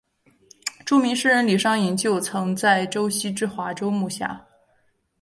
[0.83, 4.47] 著名诗人李商隐就曾在周墀之华州幕下。